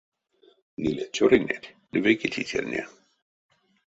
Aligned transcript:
Ниле 0.81 1.05
цёрынеть 1.17 1.69
ды 1.91 1.97
вейке 2.05 2.27
тейтерне. 2.37 2.81